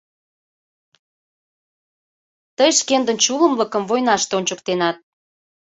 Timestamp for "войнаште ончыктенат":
3.89-4.97